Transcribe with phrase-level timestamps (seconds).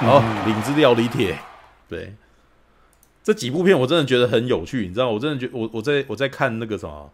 [0.00, 1.36] 好，领之料理帖，
[1.88, 2.14] 对，
[3.24, 7.10] 这几部片我真的觉得很有趣，你知道，我真的觉我我在我在看那个什么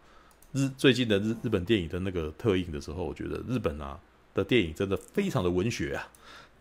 [0.51, 3.99] 日最近的日日本电影的那个特映的时候，我觉得日本啊
[4.35, 6.07] 的电影真的非常的文学啊，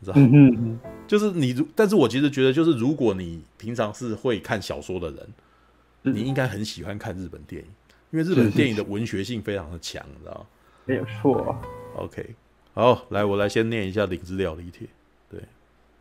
[0.00, 7.68] 你知道，嗯就是你如，但是我其实觉得，就是如果你平常是会看小说的人，你应该很喜欢看日本电影，
[8.12, 10.46] 因为日本电影的文学性非常的强，你知道。
[10.86, 11.54] 没有错
[11.96, 12.34] ，OK，
[12.72, 14.86] 好，来，我来先念一下《领之料理帖》。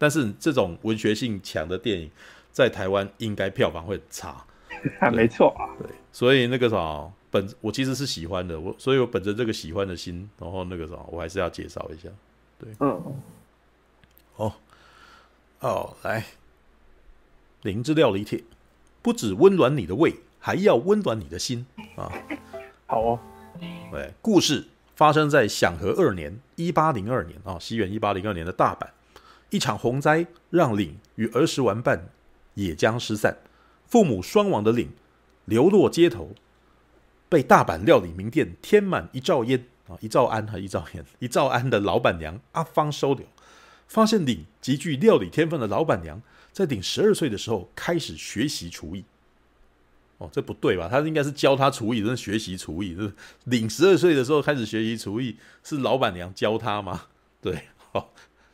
[0.04, 2.12] 对，但是这种文学性强的电影，
[2.52, 4.46] 在台湾应该票房会很差。
[5.14, 12.10] 没错啊，对，所以那个啥，本我其实是喜欢的，我所以我本着这个喜欢的心，然后那个啥，我还是要介绍一下。
[12.60, 13.02] 对，嗯，
[14.36, 14.54] 哦，
[15.62, 16.22] 哦，来，
[17.62, 18.40] 《灵芝料理帖》，
[19.02, 22.12] 不止温暖你的胃，还要温暖你的心啊！
[22.88, 23.20] 好哦，
[23.92, 24.66] 对，故事。
[24.96, 28.88] 发生在享和二年（一八零二年）啊，西元一八零二年的大阪，
[29.54, 32.10] 一场洪灾让领与儿时玩伴
[32.56, 33.38] 也将失散，
[33.86, 34.90] 父母双亡的领
[35.46, 36.32] 流落街头，
[37.30, 43.28] 被大阪料理名店天满一兆烟啊，一兆庵和一兆烟 一兆庵的老板娘阿芳收留，
[43.88, 46.20] 发现领极具料理天分的老板娘，
[46.52, 49.06] 在领十二岁的时候开始学习厨艺。
[50.18, 50.88] 哦，这不对吧？
[50.90, 52.96] 他应该是教他厨艺，是学习厨艺。
[52.96, 57.04] 是领十二岁的时候开始学习厨艺，是老板娘教他吗？
[57.40, 58.08] 对，哦，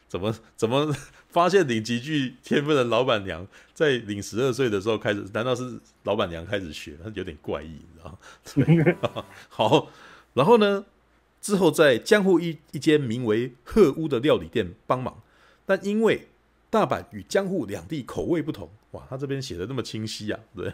[0.10, 0.94] 怎么 怎么
[1.30, 5.24] 发现领极具天分的老板娘在领十二岁的时候开始？
[5.34, 6.98] 难道是老板娘开始学？
[7.02, 9.26] 他有点怪异，你知道吗？
[9.48, 9.88] 好，
[10.34, 10.84] 然后呢，
[11.40, 15.22] 之后在江户一一间名为鹤屋的料理店帮忙，
[15.66, 16.28] 但因为
[16.70, 20.73] 大阪与江户两地口味不同，哇，他这边写的那么清晰啊，对。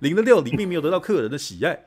[0.00, 1.86] 领的料理并没有得到客人的喜爱。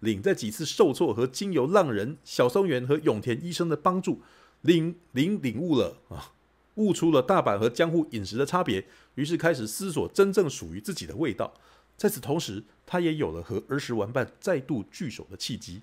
[0.00, 4.20] 领在几次受挫和经由浪人小松原和永田医生的帮助，
[4.60, 6.33] 领领领悟了啊，
[6.74, 11.54] 悟出了大阪和江户饮食的差别，于是开始思索真正属于自己的味道。
[11.96, 15.82] 在此同时，他也有了和儿时玩伴再度聚首的契机。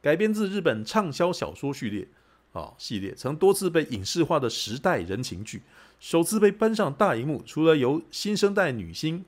[0.00, 2.08] 改编自日本畅销小说序列
[2.52, 5.62] 啊系列，曾多次被影视化的时代人情剧，
[6.00, 9.24] 首次被搬上大荧幕，除了由新生代女星。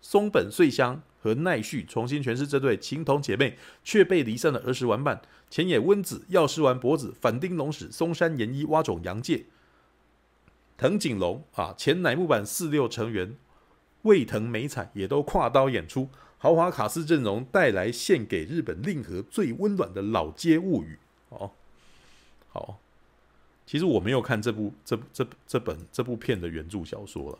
[0.00, 5.20] 松本穗香和奈绪重新诠释这对情同姐妹却被离散的儿时玩伴，
[5.50, 9.44] 浅野温子、药师丸博子、反町隆史、松山研一、洼冢洋介、
[10.76, 13.36] 藤井龙啊，前乃木坂四六成员
[14.02, 20.98] 魏藤美彩也都跨刀演出，豪华卡司阵容带来献给日本令和最温暖的老街物语。
[21.28, 21.52] 哦，
[22.48, 22.80] 好，
[23.64, 27.38] 其实我没有看这部这这这本这部片的原著小说了。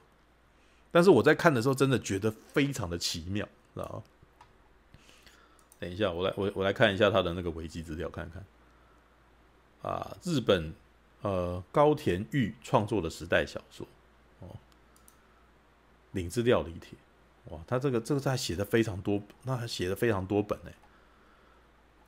[0.93, 3.45] 但是我在看的时候，真的觉得非常的奇妙，
[3.75, 4.03] 知道？
[5.81, 8.45] 等一下，我来我我来看一下他的那个维基资料，看看。
[9.83, 10.73] 啊，日本
[11.23, 13.87] 呃高田裕创作的时代小说
[14.41, 14.49] 哦，
[16.13, 16.97] 《领之料理帖》
[17.53, 20.71] 哇，他这个这个他写的非常多，那他写的非常多本呢。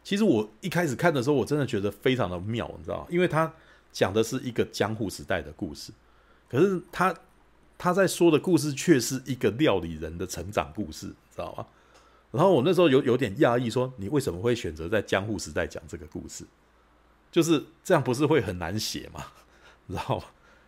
[0.05, 3.07] 其实我一开始看的时候，我真的觉得非常的妙，你知道吗？
[3.09, 3.51] 因为他
[3.91, 5.93] 讲的是一个江户时代的故事，
[6.49, 7.15] 可是他。
[7.77, 11.67] 他在说的故事却是一个料理人的成长故事，你知道吗？
[12.31, 16.45] 然后我那时候有有点讶异，说你为什么会选择在江户时代讲这个故事？
[17.35, 19.27] 就是这样，不是会很难写吗？
[19.91, 20.25] 知道吗？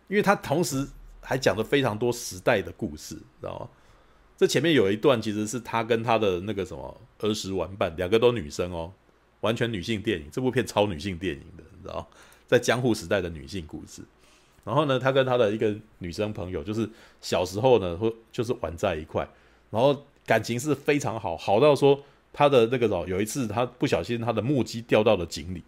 [0.09, 0.85] 因为他同时
[1.21, 3.69] 还讲了非常多时代的故事，知道吗？
[4.35, 8.91] 这前面有一段其实是他跟他的那个什么儿时玩伴，两个都女生哦，
[9.39, 12.07] 完全女性电影，这部片超女性电影的，你知道吗？
[12.45, 14.01] 在江户时代的女性故事。
[14.65, 16.89] 然后呢，他跟他的一个女生朋友，就是
[17.21, 19.25] 小时候呢，会就是玩在一块，
[19.69, 25.63] 然后感情是非常好，好到说他的那个哦，有一次他不小心他的木屐掉到了井里，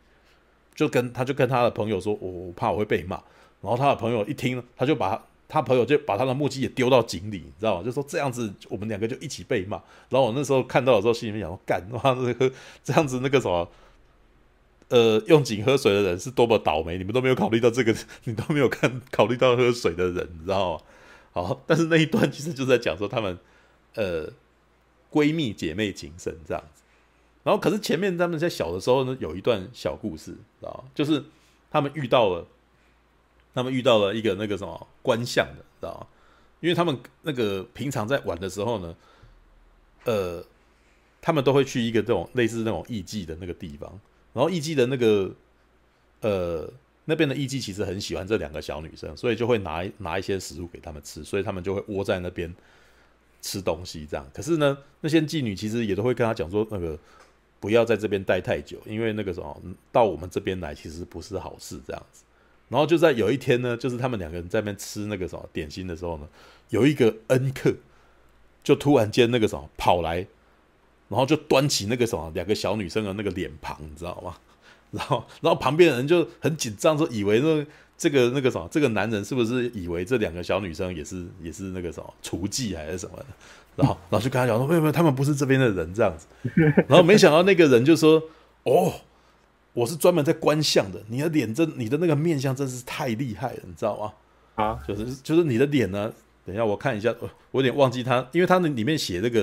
[0.80, 3.22] 就跟他就跟他的朋友说，我、我怕我会被骂。
[3.62, 7.84] 然后他的朋友一听，他就把他，朋友就把他的木屐也丢到井里，你知道吗？
[7.84, 9.76] 就说这样子我们两个就一起被骂。
[10.08, 12.50] 然后我那时候看到的时候，心里面想说，干哇，这个
[12.82, 13.70] 这样子那个什么。
[14.88, 16.98] 呃，用井喝水的人是多么倒霉！
[16.98, 17.94] 你们都没有考虑到这个，
[18.24, 20.82] 你都没有看考虑到喝水的人，你知道吗？
[21.34, 23.38] 好，但是那一段其实就在讲说他们
[23.94, 24.28] 呃
[25.12, 26.82] 闺蜜姐妹情深这样子。
[27.50, 30.86] 然后，可是前面他们在小的时候呢，有一段小故事，知道？
[30.94, 31.24] 就是
[31.72, 32.46] 他们遇到了，
[33.56, 36.08] 他们遇到了一个那个什么观相的，知道吗？
[36.60, 38.96] 因为他们那个平常在玩的时候呢，
[40.04, 40.46] 呃，
[41.20, 44.00] 他们都会去一个这种类似那种艺妓的那个地方。
[44.32, 45.34] 然后艺妓的那个，
[46.22, 46.72] 呃，
[47.06, 52.54] 那边的艺妓其实很喜欢这两个小女生，所以就会拿拿一些食物给他们吃，所以他们就会窝在那边
[53.42, 54.24] 吃东西这样。
[54.32, 56.96] 可是呢，那些妓女其实也都会跟他讲说，那个
[57.60, 59.62] 不要在这边待太久，因为那个什么
[59.92, 62.24] 到我们这边来其实不是好事这样子。
[62.70, 66.28] 然后就在有一天呢，就是他们两个人在那边吃那个什么点心的时候呢，
[66.70, 67.74] 有一个恩客
[68.64, 70.28] 就突然间那个什么跑来，
[71.08, 74.38] 然后就端起那个什么两个小女生的那个脸庞，你知道吗？
[74.92, 77.66] 然后，然后旁边的人就很紧张，说以为那
[77.98, 83.26] 这个那个什么这个男人是不是以为这两个小女生也是也是那个什么厨妓还是什么的？
[83.76, 86.28] 然后，然后就跟他讲说，没有没有，他们不是这边的人这样子。
[86.88, 88.22] 然后没想到那个人就说，
[88.64, 88.94] 哦。
[89.72, 94.14] 我是专门在观相的，你的脸真，你的那个面相真是太厉害了，你知道吗？
[94.56, 96.12] 啊，就是就是你的脸呢，
[96.44, 97.14] 等一下我看一下，
[97.52, 99.42] 我有点忘记他，因为他那里面写那个，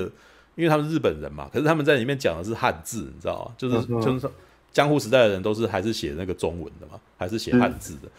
[0.55, 3.51] 因为他们日本人嘛，可是他们在里面讲的是汉字，你知道吗？
[3.57, 4.31] 就是就是说
[4.71, 8.09] 江户时代的人都是还是写那个中文的嘛，还是写汉字的。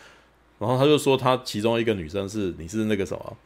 [0.59, 3.37] 然后他就说他其中一个女生是你是那个什么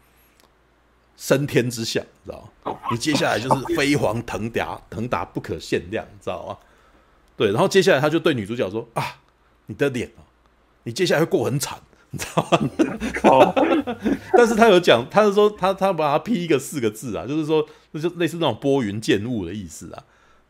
[1.22, 2.76] 升天之相，你知道吗？
[2.90, 6.58] 你接下来就是飞黄腾达，腾达不可限量，你知道吗？
[7.36, 9.20] 对，然后接下来他就对女主角说：“啊，
[9.66, 10.26] 你的脸啊，
[10.82, 11.78] 你接下来会过很惨，
[12.10, 12.70] 你知道吗？”
[13.22, 13.54] 哦，
[14.36, 20.02] 但是他有讲，他是说他他把它批一个四个字啊，就是说那就类似那种拨云见雾的意思啊。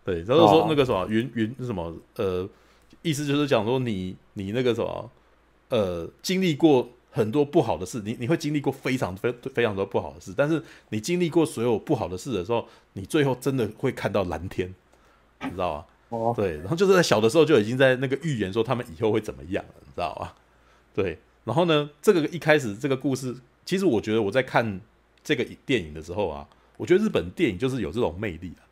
[0.06, 2.48] 对，他就说那个什么云云什么呃，
[3.02, 5.10] 意思就是讲说你你那个什么
[5.68, 14.74] 呃，经历过很多不好的事，你你会经历过非常非非常多不好的事，但是你经历过所有不好的事的时候，你最后真的会看到蓝天，
[15.42, 15.84] 你知道吗？
[16.08, 20.32] 哦，对，然后就是在小的时候就已经在那个预言说他们以后会怎么样了，你知道吗？
[20.94, 24.80] 对，然后呢，这个一开始这个故事，其实我觉得我在看
[25.22, 28.64] 这个电影的时候啊，我觉得日本电影就是有这种魅力啊，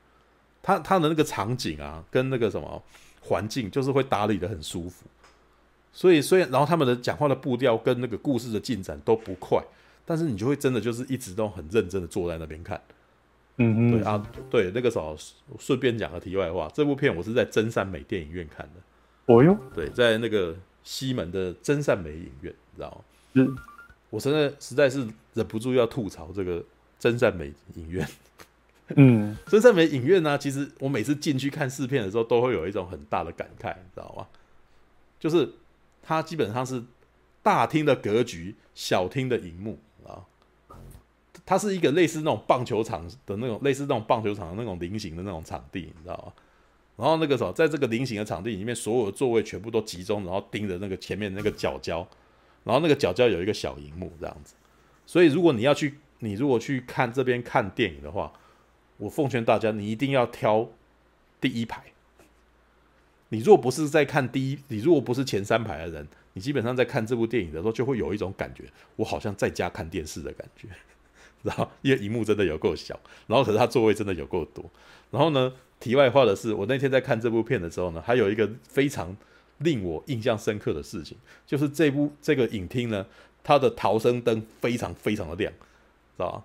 [0.62, 2.82] 它它的那个场景啊，跟那个什么
[3.20, 5.04] 环境，就是会打理的很舒服。
[5.92, 9.62] 所以虽然然后他们的讲话的步调跟那个故事的进展都不快，
[10.04, 12.80] 但是你就会真的就是一直都很认真的坐在那边看。
[13.56, 15.16] 嗯嗯，对啊，对，那个时候
[15.58, 18.80] 顺便讲个题外话，这部片我是在真善美电影院看的。
[19.26, 23.04] 哦哟，对，在那个西门的真善美影院，你知道吗？
[23.34, 23.56] 嗯，
[24.08, 26.64] 我真的实在是忍不住要吐槽这个
[26.98, 28.08] 真善美影院。
[28.96, 34.26] 嗯， 真善美影院呢，其实我每次进去看试片的时候，都会有一种很大的感慨，你知道吗？
[35.20, 35.46] 就是
[36.02, 36.82] 它基本上是
[37.42, 40.24] 大厅的格局，小厅的荧幕啊。
[41.46, 46.32] 它是一个类似那种棒球场的那种，类似那种棒球场的那种菱形的那种场地，你知道吗？
[46.96, 52.06] 然后那个时候，在这个菱形的场地里面，所有的座位全部都集中，然后盯着那个前面那个角角，
[52.62, 54.54] 然后那个角角有一个小荧幕这样子。
[55.06, 58.32] 所以，如果你要去，你如果去看这边看电影的话，
[58.98, 60.68] 我奉劝大家，你一定要挑
[61.40, 61.82] 第一排。
[63.30, 68.64] 你如果不是在看第一，你如果不是前三排的人，你基本上在看这部电影的时候，就会有一种感觉，
[68.96, 70.68] 我好像在家看电视的感觉。
[71.42, 74.62] 然后，因为荧幕真的有够小，然后可是他座位真的有够多。
[75.10, 79.16] 然后呢，题外话的是，我那天在看这部片的时候呢，还有一个非常
[79.58, 81.16] 令我印象深刻的事情，
[81.46, 83.06] 就是这部这个影厅呢，
[83.42, 86.44] 它的逃生灯非常非常的亮，知道吗？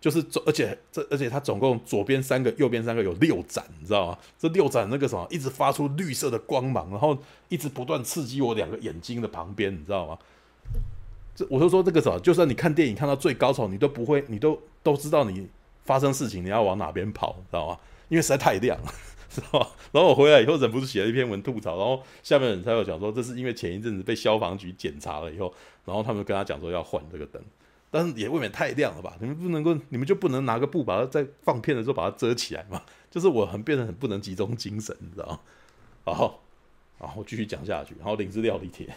[0.00, 4.18] 就是总而且这而且它总共左边三个，右边三个有六盏，你知道吗？
[4.38, 7.16] 这六盏那个什么一直发出绿色的光芒，然后
[7.50, 10.18] 一直不断刺激我两个眼睛的旁边，你知道吗？
[11.34, 15.46] 这我就说这个时候，就算你看电影看到最高潮，你都不会，你都都知道你
[15.84, 17.78] 发生事情你要往哪边跑，知道吗？
[18.08, 18.92] 因为实在太亮了，
[19.28, 19.66] 知道吗？
[19.92, 25.52] 然后我回来以后忍不住写了一篇文吐槽，然后下面人才有讲说，这是因为前一阵子被消防局检查了以后，
[25.84, 27.42] 然后他们跟他讲说要换这个灯，
[27.90, 29.16] 但是也未免太亮了吧？
[29.20, 32.82] 你们不能够，你们就不能拿个布把它在放片的时候把它遮起来嘛？
[33.10, 35.40] 就是我很变得很不能集中精神，你知道吗？
[36.04, 36.40] 然后，
[37.00, 38.94] 然后继续讲下去，然后灵芝料理帖。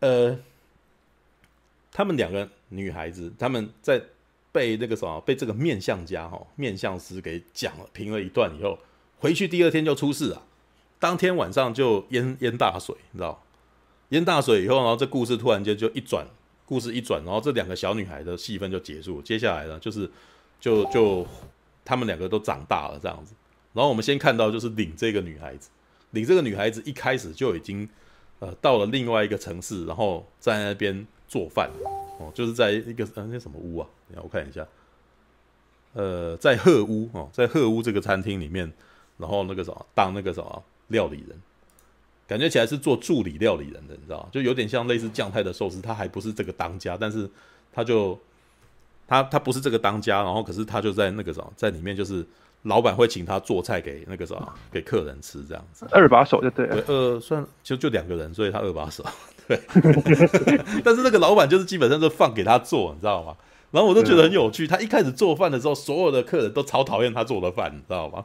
[0.00, 0.38] 呃，
[1.90, 4.02] 他们两个女孩子，他们在
[4.52, 8.78] 被那个什么，被这个面相家哈面相师给讲了评了一段以后，
[9.18, 10.42] 回去第二天就出事了，
[10.98, 13.42] 当天晚上就淹淹大水，你知道？
[14.10, 16.26] 淹大水以后，然后这故事突然间就一转，
[16.68, 19.22] 故事一转，然后这两个小女孩的戏份就结束。
[19.22, 20.08] 接下来呢，就是
[20.60, 21.26] 就就
[21.84, 23.34] 他们两个都长大了这样子。
[23.72, 25.70] 然后我们先看到就是领这个女孩子，
[26.10, 27.88] 领这个女孩子一开始就已经。
[28.40, 31.68] 呃，到了另外一个城市，然后在那边做饭
[32.20, 33.88] 哦，就是在一个呃那什么屋啊？
[34.06, 34.64] 你看我看一下，
[35.92, 38.72] 呃，在鹤屋哦，在鹤屋这个餐厅里面，
[39.16, 41.42] 然后那个什么当那个什么料理人，
[42.28, 47.28] 感觉起来是做助理料理人的，你知道，就有点像类似将太的寿司，他还不是这个当家，但是
[47.72, 48.16] 他就
[49.08, 52.24] 他他不是这个当家，然后可是他就在那个什么在里面就是。
[52.62, 55.86] 老板会请他做菜给那个什么，给客人吃这样子。
[55.92, 56.82] 二把手就对了。
[56.82, 59.04] 对，呃，算就就两个人，所以他二把手。
[59.46, 59.58] 对。
[60.84, 63.36] 但是那个老板就是基本上是放给他做，你知道吗？
[63.70, 64.66] 然后我都觉得很有趣。
[64.66, 68.24] 他一开始做饭的时候，所有的客人都超讨厌他做的饭，你知道吗？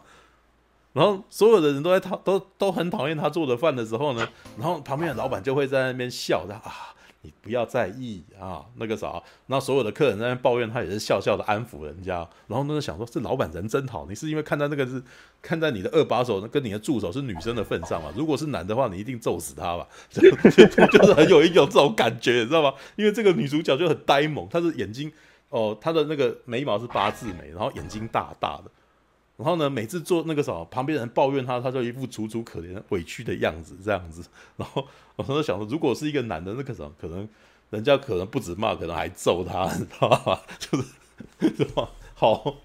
[0.94, 15.02] 然后所有的人都在讨都都很讨厌他做的饭的时候呢，然后旁边的老板就会在那边笑的啊，你不要在意啊，那个啥，那所有的客人在那边抱怨，他也是笑笑的安抚人家，然后呢想说这老板人真好，你是因为看在那个是
[15.42, 20.22] 看在你的二把手跟你的助手是女生的份上嘛，如果是男的话，你一定揍死他吧， 就
[21.06, 22.72] 是很有一种这种感觉，你知道吗？
[22.98, 25.12] 因为这个女主角就很呆萌，她的眼睛
[25.50, 28.66] 哦，她的那个眉毛是八字眉，然后眼睛大大的。
[29.44, 34.26] 然后呢，每次做那个什么，旁边人抱怨他，他就一副楚楚可怜、委屈的样子，这样子。
[34.56, 37.28] 然后我就想说，如果是一个男的，那个什么，可能
[37.70, 40.42] 人家可能不止骂，可能还揍他，你知道吧？
[40.58, 41.90] 就是，是吧？
[42.16, 42.56] 好。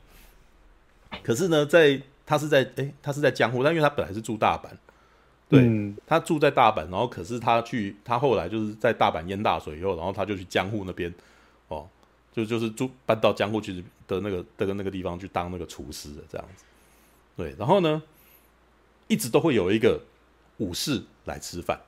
[1.24, 4.68] 可是呢，在他是在哎，他是在江户，但因为他本来是住大阪，
[5.48, 11.12] 对、嗯、他住在大阪，然后可是他去，他后来就是在大阪淹大水以后，然后他就去江户那边，
[11.66, 11.88] 哦。
[12.30, 16.62] 就就是住搬到江户去的那个的那个地方去当那个厨师的这样子，
[17.38, 18.02] 对，然后呢，
[19.06, 20.02] 一直都会有一个
[20.56, 21.80] 武士来吃饭，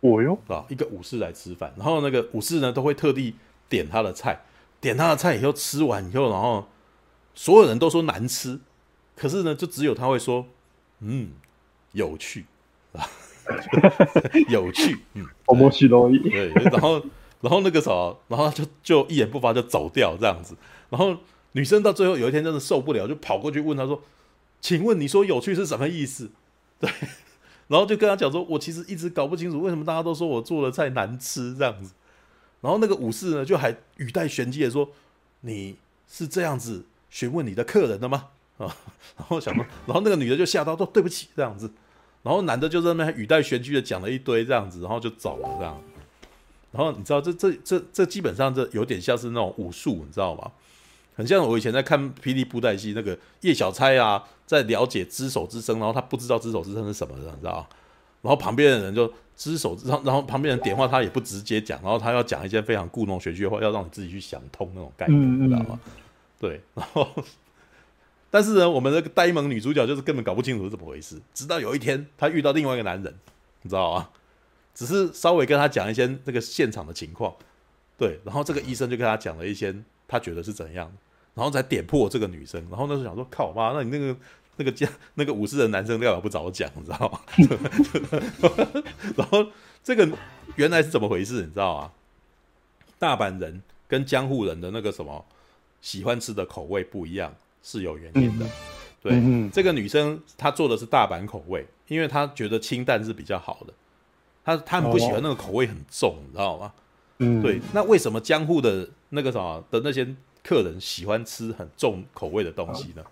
[0.00, 3.34] 我哟啊，一个武士来吃饭，然后那个武士呢都会特地
[3.68, 4.40] 点他的菜，
[4.80, 6.66] 点他的菜以后吃完以后，然后
[7.34, 8.58] 所有人都说难吃，
[9.14, 10.46] 可是呢，就只有他会说，
[11.00, 11.28] 嗯，
[11.92, 12.46] 有趣
[12.94, 13.06] 啊，
[14.48, 17.04] 有趣，嗯，面白い，对，然后。
[17.42, 17.92] 然后那个啥，
[18.28, 20.56] 然后就就一言不发就走掉这样子。
[20.88, 21.14] 然后
[21.52, 24.02] 女生到最后有一天真的受不了，就跑过去问他说
[24.60, 26.30] ：“请问你说有趣是什么意思？”
[26.78, 26.90] 对，
[27.68, 31.92] 然后就跟他讲说：“我其实一直搞不清楚为什么大家都说我做的菜难吃这样子。”
[32.60, 34.90] 然后那个武士呢就还语带玄机的说
[35.42, 35.76] ：“你
[36.08, 38.74] 是这样子询问你的客人的吗？”啊，
[39.16, 41.70] 然后想说，然后那个女的就吓到说：“对不起。”这样子。
[42.22, 45.80] 然后男的就在那边语带玄机的讲了一堆这样子，然后就走了这样。
[46.72, 50.50] 然后你知道这这这这基本上这有点像是那种武术，你知道吗？
[51.16, 57.66] 很像我以前在看霹雳布袋戏，那个叶小钗啊，在了解只手之声，然后他不知道只手之声是什么的，你知道？
[58.22, 65.80] 然后旁边的人就只手之声，然后旁边人点话，他也不直接讲，然后他要讲一些非常故弄玄虚的话，要让你自己去想通那种概念，你知道吗？
[66.38, 67.08] 对，然后
[68.30, 73.14] 但是呢，我们那个呆萌女主角就是根本搞不清楚是怎么回事，直到有一天她遇到另外一个男人，
[73.62, 74.10] 你知道吗？
[74.74, 77.34] 只是稍微跟他讲一些那个现场的情况，
[77.96, 79.74] 对，然后这个医生就跟他讲了一些
[80.06, 80.92] 他觉得是怎样，
[81.36, 84.16] 然后才点破这个女生，然后那时候想说靠妈，那你那个
[84.56, 87.20] 那个家那个武士的男生料也不早讲，你知道吗？
[89.14, 89.46] 然后
[89.84, 90.08] 这个
[90.54, 91.92] 原来是怎么回事，你知道吗？
[92.98, 95.22] 大阪人跟江户人的那个什么
[95.82, 98.46] 喜欢吃的口味不一样，是有原因的。
[99.02, 103.74] 对，这个女生她做的是大阪口味，因为她觉得清淡是比较好的。
[104.42, 106.72] 她她很不喜欢那个口味很重，哦、你知道吗？
[107.18, 107.60] 嗯，对。
[107.74, 110.16] 那为什么江户的那个什么的那些
[110.46, 113.02] 客人喜欢吃很重口味的东西呢？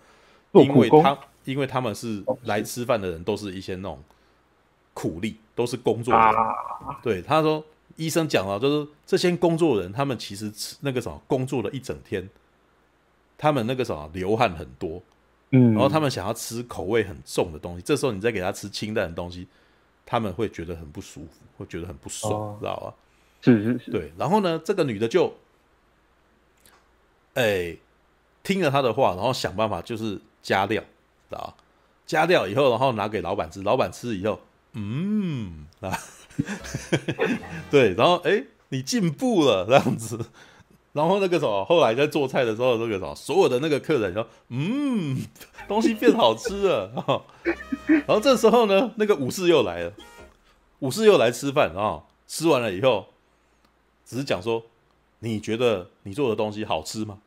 [0.53, 4.01] 哦、因为他因为他们是来吃饭的人，都是一些那种
[4.93, 6.23] 苦力，都是工作人。
[6.23, 7.61] 啊、对，他说
[7.97, 12.29] 医生讲了，就是这些工作人，他们其实吃那个什么工作了一整天，
[13.37, 15.01] 他们那个什么流汗很多，
[15.49, 19.45] 嗯，然后他们想要吃口味很重的东西，这时候你再给他吃清淡的东西。
[20.07, 22.93] 他们会觉得很不舒服，会觉得很不爽，哦、知道吧？
[23.41, 24.13] 是是是，对。
[24.19, 25.33] 然后呢，这个女的就，
[27.35, 27.77] 哎，
[28.43, 30.81] 听了他的话，然后想办法就是加料，
[31.29, 31.55] 知道？
[32.05, 34.39] 加料以后，然后拿给老板吃，老板吃以后，
[34.73, 35.97] 嗯啊，
[37.71, 40.19] 对，然后哎，你进步了这样子。
[40.93, 45.17] 然后那个什么，后来在做菜的时候，那个什么，所有的那个客人说：“嗯，
[45.67, 46.89] 东西变好吃了。”
[48.07, 49.91] 然后这时候呢，那个武士又来了，
[50.79, 53.07] 武士又来吃饭，啊吃完了以后，
[54.05, 54.63] 只是讲说
[55.25, 57.17] ：“你觉得你做的东西好吃吗？”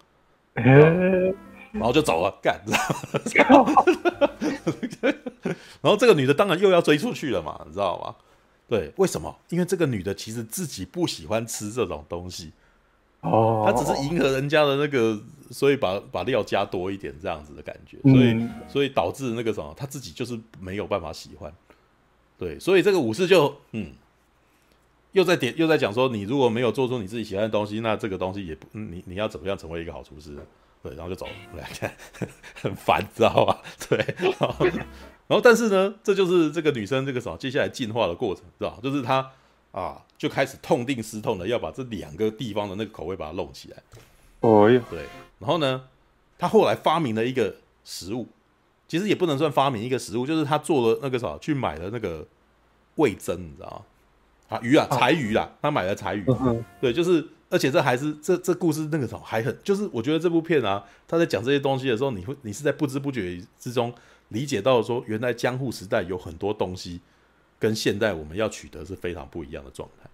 [1.73, 2.73] 然后就走了，干，知
[3.43, 3.73] 道吗，
[5.83, 8.17] 然后这个女的当然又要追出去了嘛，你知道吗？
[8.69, 9.37] 对，为什么？
[9.51, 12.53] 因为这个女的其实自己不喜欢吃这种东西。
[13.21, 21.53] 哦，她只是迎合人家的那个，所以把把料加多一点这样子的感觉，所以所以导致那个什么，她自己就是没有办法喜欢。
[22.39, 23.93] 对，所以这个武士就嗯，
[25.19, 30.39] 又在点又在讲说，你如果没有做出你自己喜欢的东西，那这个东西也不，你你要怎么样成为一个好厨师？
[30.83, 31.65] 对，然后就走了，
[32.55, 33.61] 很烦，知道吧？
[33.89, 33.99] 对，
[34.39, 34.67] 然后，
[35.27, 38.79] 然后但是呢，这就是这个女生这个什么接下来进化的过程，知道？
[38.83, 39.31] 就是她。
[39.71, 43.77] 啊，就开始痛定思痛的要把这两个地方的那个口味把它弄起来。
[44.41, 45.05] 哦哟，对。
[45.39, 45.85] 然后呢，
[46.39, 48.27] 她后来发明了一个食物，
[48.89, 52.27] 其实也不能算发明一个食物，就是她做了那个啥，去买了那个
[52.97, 53.83] 味增，你知道吗？
[54.49, 56.25] 啊，鱼啊，柴鱼啦，他买了柴鱼。
[56.81, 63.93] 对，就是而且这还是这这故事那个什么还很，就是我觉得这部片啊，他在讲这些东西的时候，你会你是在不知不觉之中
[64.29, 67.01] 理解到说，原来江户时代有很多东西
[67.59, 70.09] 跟现代我们要取得是非常不一样的状态。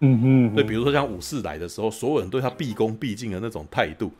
[0.00, 4.12] 嗯哼，对，比如说像武士来的时候，所有人对他毕恭毕敬的那种态度，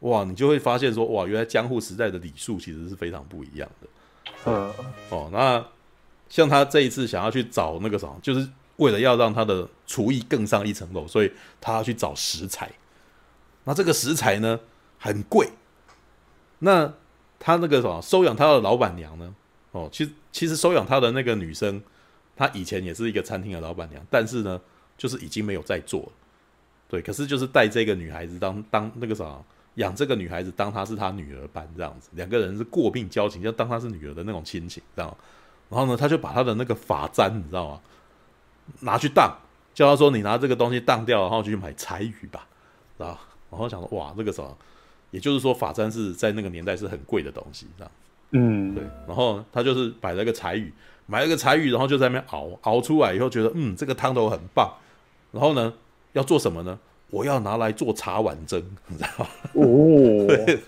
[0.00, 3.88] 哇，你就会发现说，哇，原来江户时代的礼数其实是非常不一样的。
[4.46, 4.72] 嗯，
[5.10, 5.64] 哦，那
[6.28, 8.48] 像他这一次想要去找那个什么，就是。
[8.76, 12.70] 为了要让他的厨艺更上一层楼，所以他要去找食材。
[13.64, 14.58] 那这个食材呢，
[14.98, 15.48] 很贵。
[16.58, 16.92] 那
[17.38, 19.34] 他那个什么收养他的老板娘呢？
[19.72, 21.82] 哦，其实其实收养他的那个女生，
[22.36, 24.60] 她以前也是一个餐厅的老板娘，但是呢，
[24.96, 26.12] 就是已经没有在做了。
[26.88, 35.16] 对，可是就是带这个女孩子当当那个什么养这个女孩子当她是她女儿般这样子，两个人是过命交情，就当她是女儿的那种亲情，知道吗？
[35.70, 37.80] 然后呢，他就把他的那个发簪，你知道吗？
[38.80, 39.36] 拿去当，
[39.74, 42.46] 叫他说：“你拿这个东西当掉，然后去买柴鱼吧。”
[42.96, 43.18] 然后，
[43.50, 44.56] 然后想说：“哇，这个什么？
[45.10, 47.92] 也就是说，法簪是在那个年代是很贵的东西，这样。”
[48.32, 48.82] 嗯，对。
[49.06, 50.72] 然后他就是摆了个柴鱼，
[51.06, 54.74] 买了个柴鱼，然后就在那边熬，熬出来以后觉得，嗯，这个汤头很棒。
[55.32, 55.72] 然后呢，
[56.12, 56.78] 要做什么呢？
[57.10, 59.26] 我要拿来做茶碗蒸， 你知道吗？
[59.54, 60.60] 哦， 对。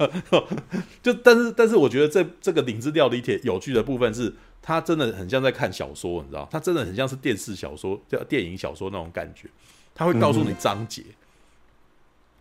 [1.03, 4.35] 就但是但是，我觉得这这个领子料理帖有趣的部分是。
[4.67, 6.49] 他真的很像在看小说，你知道？
[6.51, 9.49] 他真的很像是电视小说、叫电影小说那种感觉。
[9.95, 11.05] 他会告诉你章节，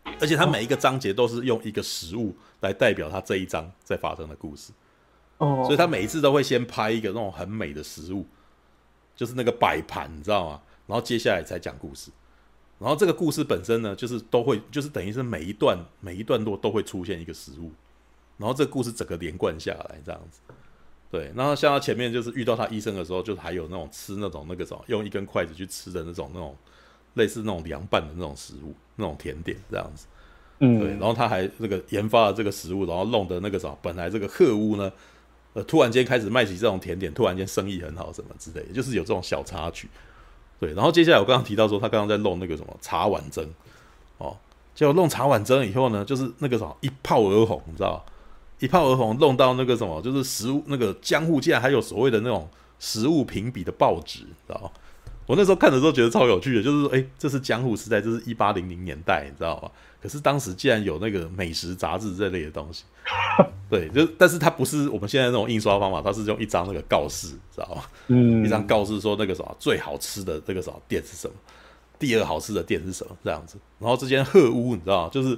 [0.05, 4.73] 嗯、而且他每一个章节都是用一个食物来代表他这一章在发生的故事。
[5.37, 8.25] 哦，所以他每一次都会先拍一个那种很美的食物，
[9.15, 10.61] 就是那个摆盘，你知道吗？
[10.87, 12.09] 然后接下来才讲故事。
[12.79, 17.71] 然后这个故事本身呢，就是都会，就是等于是每一段每一段落都会出现一个食物，
[18.37, 20.39] 然后这个故事整个连贯下来这样子。
[21.11, 26.55] 对，然后像他前面就是遇到他医生的时候，就还有那种吃那种那个什么，用一根筷子去吃的那种那种
[27.13, 30.07] 类似那种凉拌的那种食物，那种甜点这样子。
[30.59, 34.91] 嗯，对，然后他还这个研发了这个食物，然后弄得那个什么，本来这个客屋呢，
[35.53, 39.87] 呃，突然间开始卖起这种甜点，突然间生意很好，什么之类的，就是有这种小插曲。
[40.59, 43.45] 对，然后接下来我刚刚提到说，他刚刚在弄那个什么茶碗蒸，
[44.17, 44.35] 哦，
[44.73, 48.11] 结果弄茶碗蒸以后呢，就是那个什么一炮而红，你知道吗？
[48.59, 54.69] 一炮而红，弄到那个什么，就是食物那个江户竟然还有所谓的那种食物评比的报纸，知道吗？
[55.27, 59.71] 我那时候看的时候觉得超有趣的，就是说，哎、欸，这是江户时代，这是一八零零年代，你知道吗？
[59.99, 62.83] 可是当时竟然有那个美食杂志这类的东西，
[63.67, 67.81] 对，就但是它不是我们现在那种印刷方法，它是用一张那个告示，知道吗？
[68.09, 71.33] 嗯，一张告示说那个什么最好吃的这个什么店是什么，
[71.97, 75.09] 第二好吃的店是什么这样子，然后这间鹤屋你知道吗？
[75.11, 75.35] 就是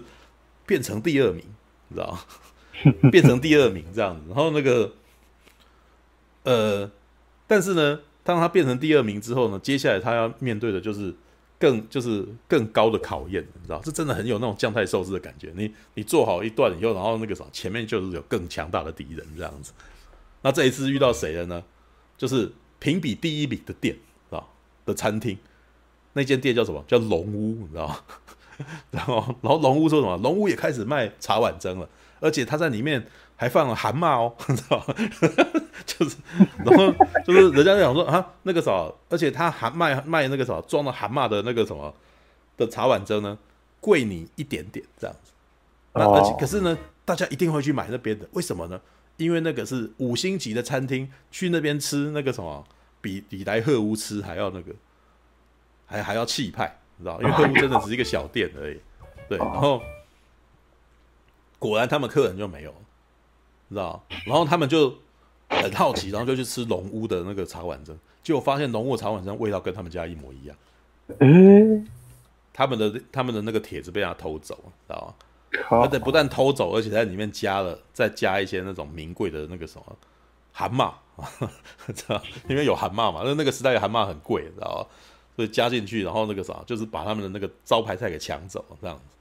[0.66, 1.42] 变成第二名，
[1.88, 2.20] 你知道吗？
[3.12, 4.92] 变成第二名这样子，然后那个，
[6.44, 6.92] 呃，
[7.48, 11.14] 但是呢，当他变成第二名之后呢，接下来他要面对的就是
[11.60, 15.52] 更就是更高的考验，你知道，这真的很有那种将太寿司的感觉。
[15.56, 19.72] 你你做好一段以后，然后那个什么，前面就是有更强大的敌人这样子。
[20.44, 21.64] 那这一次遇到谁了呢？
[22.18, 23.96] 就是评比第一名的店
[24.30, 24.44] 啊
[24.86, 25.38] 的餐厅，
[26.14, 26.84] 那间店叫什么？
[26.88, 28.06] 叫龙屋，你知道？
[28.92, 30.18] 然后然后龙屋说什么？
[30.18, 31.90] 龙屋也开始卖茶碗蒸了。
[32.20, 34.96] 而且他在里面还放了蛤蟆哦， 你知道吗？
[35.86, 36.18] 就是，
[36.66, 36.92] 然后
[37.26, 41.94] 就是人家在讲说啊，那个啥，而且他还卖卖那个啥，装了蛤蟆的那个什么
[42.58, 43.38] 的茶碗蒸呢，
[43.80, 45.32] 贵你一点点这样子。
[45.94, 48.82] 那而且可是呢，大家一定会去买那边的，为什么呢？
[49.18, 52.66] 因为那个是五星级的餐厅，去那边吃那个什么，
[53.02, 54.74] 比比来鹤屋吃还要那个，
[55.86, 57.22] 还还要气派，你知道？
[57.22, 58.80] 因为鹤屋真的只是一个小店而已，
[59.30, 59.82] 对，然后。
[61.60, 62.74] 果然他们客人就没有，
[63.68, 64.04] 你知道？
[64.26, 64.96] 然后他们就
[65.50, 70.56] 很好奇，然后就去吃龙屋的那个茶碗蒸，结果发现龙屋茶碗蒸味道跟他们家一模一样。
[71.20, 71.88] 嗯，
[72.54, 74.56] 他们的他们的那个帖子被他偷走，
[74.88, 75.14] 知道吗？
[75.70, 79.98] 而且不但偷走，而且在里面加了再加一些那种名贵的那个什么
[80.52, 80.94] 蛤蟆，
[81.94, 82.22] 知道？
[82.50, 83.22] 因为有蛤蟆嘛？
[83.24, 84.96] 那那个时代的蛤蟆很贵，知道吗？
[85.36, 89.17] 所以加进去，然后那个啥，就是把他们的那个招牌菜给抢走，这样子。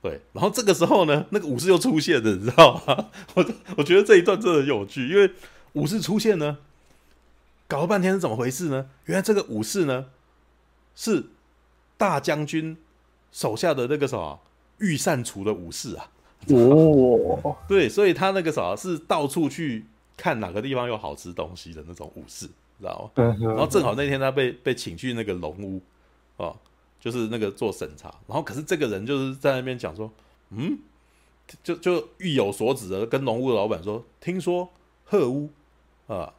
[0.00, 3.10] 对，然后这个时候呢，那个武士又出现了，你知道吗？
[3.34, 3.44] 我
[3.78, 5.30] 我觉得这一段真的很有趣，因为
[5.72, 6.58] 武士出现呢，
[7.66, 8.88] 搞了半天是怎么回事呢？
[9.06, 10.06] 原来这个武士呢，
[10.94, 11.24] 是
[11.96, 12.76] 大将军
[13.32, 14.38] 手下的那个什么
[14.78, 16.10] 御膳厨的武士啊。
[16.46, 19.84] 哦，对，所以他那个啥是到处去
[20.16, 22.46] 看哪个地方有好吃东西的那种武士，
[22.78, 23.36] 知道吗？
[23.40, 25.82] 然后正好那天他被被请去那个龙屋
[26.36, 26.54] 啊。
[27.00, 30.10] 就是那个做审查，然后可是这个人就是在那边讲说，
[30.50, 30.78] 嗯，
[31.62, 34.68] 就就意有所指的跟农屋的老板说，听说
[35.04, 35.50] 鹤屋
[36.06, 36.32] 啊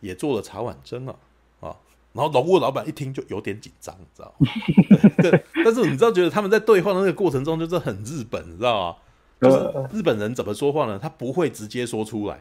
[0.00, 1.16] 也做了茶碗蒸啊
[1.60, 1.76] 啊，
[2.12, 4.48] 然后农屋老板一听就有点紧张，你知道吗？
[5.64, 8.96] 但是你知道，觉得他们在对话的那个过程中就是很日本，你知道吗？
[9.40, 10.98] 就是日本人怎么说话呢？
[10.98, 12.40] 他不会直接说出来，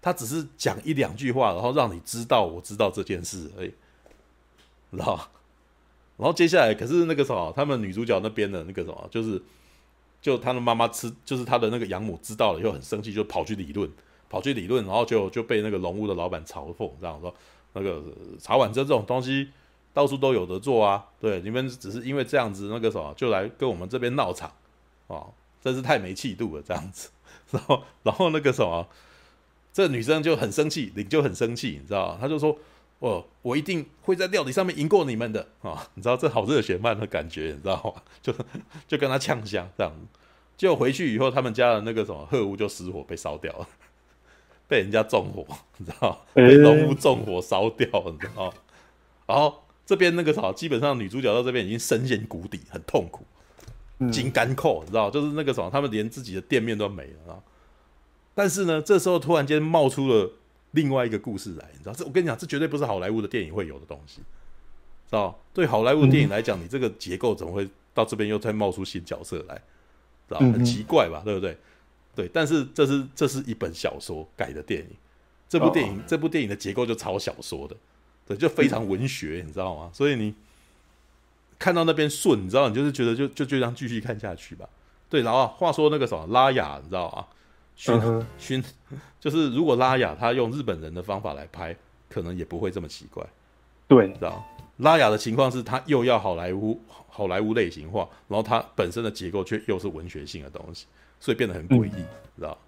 [0.00, 3.74] 他只是讲一两句话，然后让你知道我知道这件事而已，
[4.92, 5.28] 知道吗？
[6.16, 9.42] 然后接下来可是那个什么，他们女主角那边的那个什么，就是
[10.22, 13.90] 就他的妈妈吃，就是他的那个养母知道了以后很生气，就跑去理论，
[14.30, 17.34] 跑去理论，然后就就被那个龙屋的老板嘲讽，这样说。
[17.76, 18.00] 那个
[18.38, 19.48] 茶碗蒸这种东西
[19.92, 24.52] 到处都有得做啊，对，你们只是因为这样子那个什么就来跟我们这边闹场
[25.08, 27.10] 哦，真是太没气度了这样子。
[27.50, 28.86] 然后然后那个什么，
[29.72, 32.18] 这女生就很生气，你就很生气，你知道吗？
[32.20, 32.56] 她就说
[33.00, 38.02] ：“哦，我一定会在料理上面赢过你们的啊、哦！”你知道这好热血漫的感觉，你知道吗？
[38.22, 38.32] 就
[38.88, 40.06] 就跟他呛香这样子，
[40.56, 43.68] 结果回去以后，他们家的那个什么贺屋就失火被烧掉了。
[44.66, 46.24] 被人家纵火，你知道？
[46.32, 48.52] 被龙屋纵火烧掉，你知道？
[49.26, 53.26] 然后这边那个啥，基本上女主角到这边已经深陷谷底，很痛苦，
[54.10, 55.10] 金干扣，你知道？
[55.10, 57.42] 就是那个什么，他们连自己的店面都没了。
[58.34, 60.32] 但是呢，这时候突然间冒出了
[60.74, 61.92] 另外一个故事来，你知道？
[61.92, 64.16] 这我跟你讲，这绝对不是好莱坞的电影会有的东西，
[65.08, 65.36] 知道？
[65.52, 69.54] 对好莱坞电影来讲，你这个结构怎么会到这边又再冒出新角色来？
[70.28, 70.40] 知道？
[70.40, 71.22] 很奇怪吧？
[71.24, 71.56] 对不对？
[72.14, 74.88] 对，但是这是这是一本小说改的电影，
[75.48, 76.02] 这部电影、oh.
[76.06, 77.76] 这部电影的结构就抄小说的，
[78.26, 79.90] 对，就非常文学，你知道吗？
[79.92, 80.34] 所以你
[81.58, 84.68] 看到那边顺，你知道，你就是觉得就就就这样继续看下去吧。
[85.08, 87.26] 对，然后话说那个什么拉雅，你知道吗？
[87.76, 88.00] 熏
[88.38, 88.66] 熏、uh.
[89.20, 91.76] 就是如果拉雅他用日本人的方法来拍，
[92.08, 93.26] 可能也不会这么奇怪。
[93.88, 94.44] 对，你知道
[94.78, 100.86] 拉雅的情况是他又要好莱坞好莱坞类型化，然后它本身的结构却又是文学性的东西。
[101.20, 102.06] 所以变得很诡异，嗯、
[102.36, 102.58] 知道？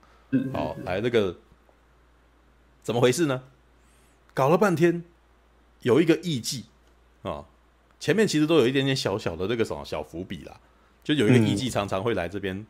[0.54, 1.36] 好，来那个
[2.82, 3.42] 怎么回事呢？
[4.32, 5.04] 搞了半天，
[5.82, 6.62] 有一个艺妓
[7.22, 7.44] 啊，
[8.00, 10.58] 前面其实都有一点点小小的那个什么小伏笔啦，
[11.04, 12.66] 就有一个艺妓常常会来这边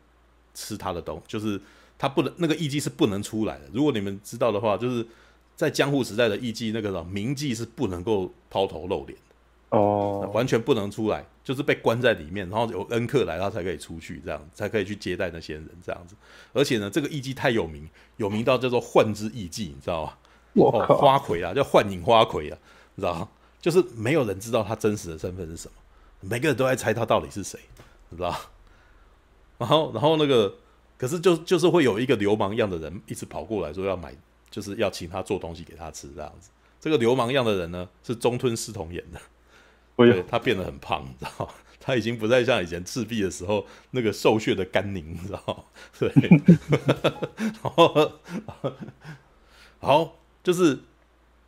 [0.55, 1.61] 吃他的东就是
[1.98, 3.64] 他不能那个艺妓是不能出来的。
[3.72, 5.06] 如果你们知道的话，就是
[5.54, 9.76] 在江户时代的艺妓，那个什么名妓是不能够抛头露脸的。
[9.76, 16.14] 哦，完全不能出来，就是被关在里面，然后有恩客来，他才可以出去，这样才可以去接待那些人，这样子。
[16.52, 20.12] 而且呢，这个艺妓太有名，有名到叫做幻之艺妓，你知道吗？
[20.54, 22.59] 我靠，哦，花魁啊，叫幻影花魁啊，
[22.94, 23.28] 你知道吗？
[23.61, 25.74] 就是没有人知道他真实的身份是什么，
[26.20, 27.59] 每个人都在猜他到底是谁，
[28.11, 28.32] 你知道？
[29.59, 30.54] 然后，然后那个，
[30.98, 34.14] 可是就就是会有一个流氓样的人一直跑过来说要买，
[34.50, 36.50] 就是要请他做东西给他吃，这样子。
[36.80, 39.20] 这个流氓样的人呢，是中村狮童演的。
[39.96, 41.48] 对，他变得很胖，你知道？
[41.80, 45.64] 他已经不再像以前赤壁的时候那个瘦削的甘宁，你知道吗？
[45.98, 46.11] 对，
[47.62, 48.12] 然后
[49.78, 50.80] 好，就是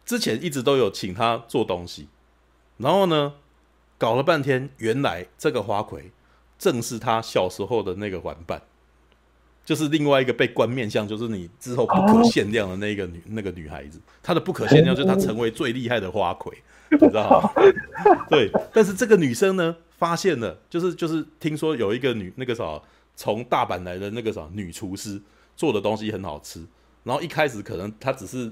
[0.05, 2.09] 之前一直都有请他做东西，
[2.77, 3.35] 然后呢，
[3.99, 6.13] 搞了半天，原来这个花魁
[6.59, 8.63] 正是他小时候的那个玩伴，
[9.69, 16.57] 就是另外一个被关面相，就是你之后不可限量的那个女那个女孩子，她的不可限量就是她成为最厉害的花魁。
[16.91, 17.53] 你知道吗？
[18.31, 22.81] 对，但是这个女生呢，发现了，就是就是听说有一个女那个啥，
[23.15, 25.21] 从大阪来的那个啥女厨师
[25.55, 26.65] 做的东西很好吃，
[27.05, 28.51] 然后一开始可能她只是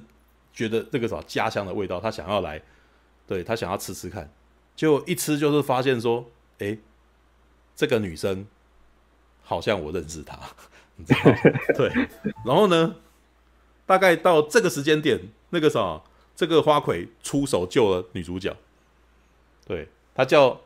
[0.52, 2.60] 觉得这个啥家乡的味道，她想要来，
[3.26, 4.30] 对，她想要吃吃看，
[4.74, 6.26] 就一吃就是发现说，
[6.58, 6.76] 哎，
[7.74, 8.46] 这个女生
[9.42, 10.38] 好像我认识她，
[10.96, 11.20] 你知道？
[11.76, 11.88] 对，
[12.44, 12.96] 然后呢，
[13.86, 16.02] 大概到这个时间点，那个啥。
[16.38, 18.54] 这个花魁出手救了女主角，
[19.66, 20.60] 对，他叫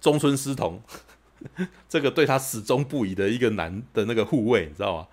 [0.00, 0.82] 中村狮童，
[1.88, 5.06] 这个对他始终不移的一个男的那个护卫，你知道吗？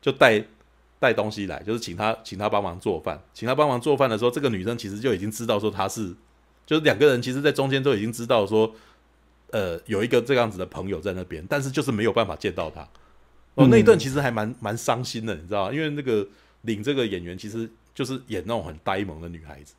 [0.00, 0.42] 就带
[0.98, 6.14] 带东西来，就是请他请他帮忙做饭，请他帮忙做饭的时候，这个女生其实就已经知道说他是，
[6.64, 8.74] 就是两个人其实，在中间都已经知道说，
[9.50, 12.88] 呃，有一个这样子的朋友在那边，但是就是没有办法见到他。
[13.64, 15.72] 哦，那一段其实还蛮蛮伤心的，你知道吗？
[15.72, 16.26] 因为那个
[16.62, 17.70] 领这个演员其实。
[17.92, 19.74] 就是演那种很呆萌的女孩子，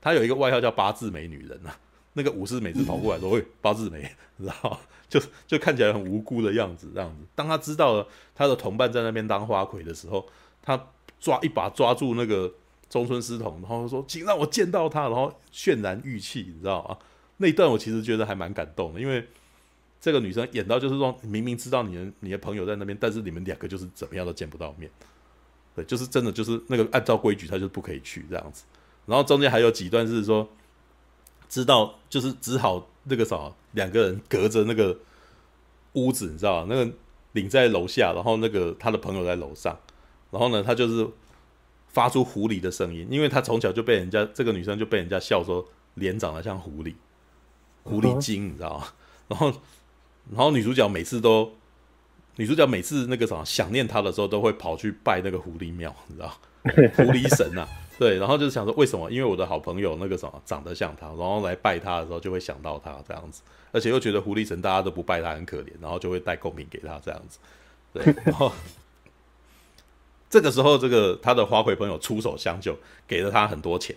[0.00, 1.76] 她有一个外号叫八字眉女人啊。
[2.12, 4.02] 那个武士每次跑过来都会 八字眉，
[4.38, 7.24] 知道就就看起来很无辜的样子，这样子。
[7.34, 10.24] 当他知道了他的同伴在那边当花魁的时候，
[10.62, 10.78] 他
[11.18, 12.52] 抓一把抓住那个
[12.88, 16.96] 中村司童，然后说：“请让我见到他。”然后渲然欲泣，你知道吗？
[17.38, 19.26] 那一段我其实觉得还蛮感动的，因为
[20.04, 24.90] 这个女生演到就是说，明明知道你的你的朋友在那边，但是你们两个就是怎么样都见不到面。
[25.74, 28.64] 对，就是真的，就是那个按照规矩，她就不可以去这样子。
[29.06, 30.46] 然后中间还有几段是说，
[31.48, 34.94] 知道就是只好那个啥，两个人隔着那个
[35.94, 36.66] 屋子，你知道吗？
[36.68, 36.92] 那个
[37.32, 39.74] 领在楼下，然后那个他的朋友在楼上。
[40.30, 41.08] 然后呢，他就是
[41.88, 46.92] 发出狐狸的声音，因为他从小就被人家这个女生就被人家笑说脸长得像狐狸，
[47.84, 48.88] 狐狸精，你知道吗？
[49.26, 49.50] 然后，
[50.30, 51.52] 然后女主角每次都，
[52.36, 56.28] 女主角每次那个什么想念他的时候，都会跑去拜那个狐狸庙，你知道
[56.64, 59.10] 狐狸神啊，对，然后就是想说为什么？
[59.10, 67.38] 因为我的好朋友那个什么长得像他，然后来拜他的时候就会想到他这样子，而且又觉得狐狸神大家都不拜他很可怜，然后就会带贡品给他这样子，
[67.92, 68.50] 对， 然后
[70.30, 73.94] 这个时候这个他的花魁朋友出手相救，给了他很多钱。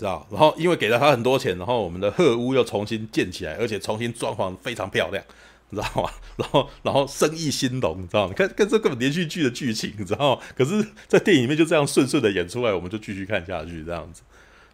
[0.00, 5.22] 知道，然后因为给了他很多钱，然后我们的鹤屋又重新建起来，而且重新装潢非常漂亮，
[5.68, 6.10] 你知道吗？
[6.36, 8.28] 然后，然后生意兴隆，你知道吗？
[8.30, 10.42] 你看，看这根本连续剧的剧情，你知道吗？
[10.56, 14.22] 可是，在电影里面就这样顺顺的演出来，我们就继续看下去这样子。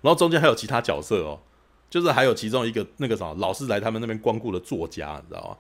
[0.02, 1.40] 然后中间还有其他角色哦，
[1.90, 5.56] 就是还有其中一个那个什么老是来他们那边光顾的作家，你知道吗？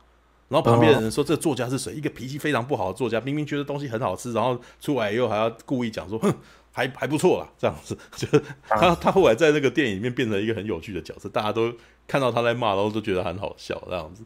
[0.48, 1.92] 然后旁边的人说，这作家是谁？
[1.92, 6.32] 一个脾气非常不好的作家，明明觉得东西很好吃，然后出来以后还要故意讲说，哼。
[6.76, 11.72] 还还不错啦，这样子， 就是他他后来在那个电影里面变成一个很有趣的角色，大家都
[12.06, 14.22] 看到他在骂，然后都觉得很好笑这样子。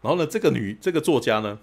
[0.00, 1.58] 然后呢，这个女这个作家呢，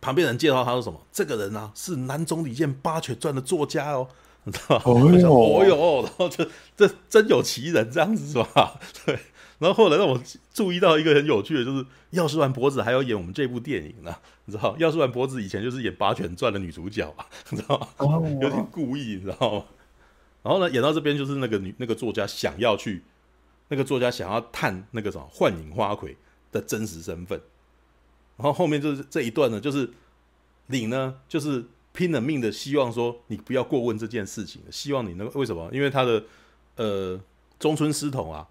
[0.00, 1.00] 旁边人介绍他说什么？
[1.10, 4.06] 这个人啊是南宗理健八犬传的作家哦，
[4.44, 4.82] 你知道吗？
[4.84, 8.78] 哦哟，哦哟，然后这这真有其人这样子是吧？
[9.04, 9.18] 对。
[9.60, 10.18] 然后后来让我
[10.54, 14.74] 注意到一个很有趣的，就是药师丸博子还要演我们这部电影呢，你知道？
[14.78, 18.26] 药师丸博子以前就是演《八犬传》的女主角啊， 你知道吗？
[18.40, 19.64] 有点故意，你知道吗？
[20.42, 23.02] 然后呢，演到这边就是那个女那个作家想要去，
[23.68, 26.16] 那个作家想要探那个什么幻影花魁
[26.50, 27.38] 的真实身份，
[28.38, 29.90] 然后后面就是这一段呢，就是
[30.68, 35.68] 你呢就是拼了命的希望说你不要过问这件事情，希望你能为什么？
[35.70, 36.24] 因为他的
[36.76, 37.20] 呃
[37.58, 38.48] 中村狮童啊。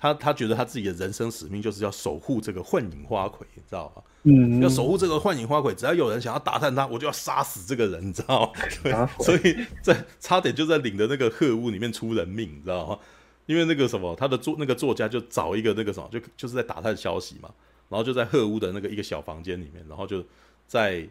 [0.00, 4.02] 他他觉得他自己的人生使命就是要守护这个幻影花魁，你知道吗？
[4.22, 8.52] 嗯，要守护这个幻影花魁，只要有人想要打探他，我就要杀死这个人，你知道吗？
[8.84, 12.98] 对，所以在差点就在领的那个鹤屋里面出人命，你知道吗？
[13.46, 17.50] 因为那个什么，他的作那个作家就找一个那个什么，就就是在打探消息嘛，
[17.88, 20.24] 然后就在鹤屋的那个一个小房间里面，然后就
[20.68, 21.08] 在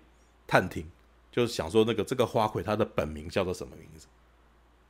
[0.47, 0.86] 探听，
[1.30, 4.08] 就是想说那个这个花魁他的本名叫做什么名字，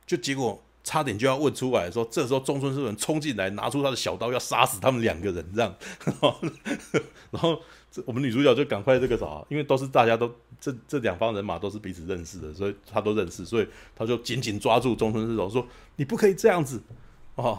[0.06, 0.62] 就结果。
[0.88, 6.34] 差点就要问出来，说这时候中村狮童冲进来，拿出他的小刀要杀死他们两个人，这样，然后，
[7.30, 7.60] 然后
[8.06, 16.82] 我们女主角就赶快这个找，因为都是大家都这这两方人马都是彼此认识的，所以他都认识，所以他就紧紧抓住中村狮童说：“你不可以这样子
[17.34, 17.58] 哦，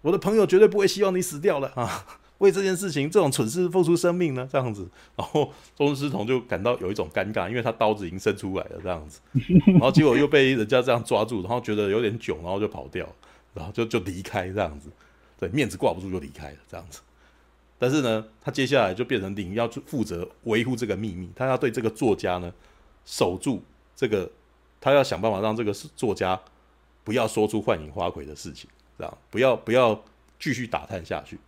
[0.00, 2.06] 我的朋友绝对不会希望你死掉了啊。”
[2.38, 4.48] 为这件事情，这种蠢事付出生命呢？
[4.50, 9.20] 这样子，然后中村狮童就感到有一种尴尬，因为他刀子已经伸出来了，这样子，
[9.66, 13.08] 然后结果又被人家这样抓住，然后觉得有点囧，然后就跑掉，
[13.54, 14.88] 然后就就离开这样子，
[15.38, 17.00] 对，面子挂不住就离开了这样子。
[17.78, 22.52] 但是呢，他接下来就变成领要负责维护这个秘密，他要对这个作家呢
[23.04, 23.62] 守住
[23.94, 24.30] 这个，
[24.80, 26.40] 他要想办法让这个作家
[27.04, 28.68] 不要说出幻影花魁的事情，
[28.98, 30.02] 这样不要不要
[30.38, 31.38] 继续打探下去。